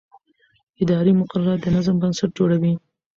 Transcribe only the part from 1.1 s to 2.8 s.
مقررات د نظم بنسټ جوړوي.